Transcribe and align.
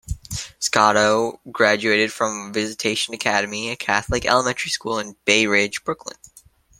Scotto 0.59 1.37
graduated 1.51 2.11
from 2.11 2.51
Visitation 2.51 3.13
Academy, 3.13 3.69
a 3.69 3.75
Catholic 3.75 4.25
elementary 4.25 4.71
school 4.71 4.97
in 4.97 5.15
Bay 5.25 5.45
Ridge, 5.45 5.83
Brooklyn. 5.83 6.17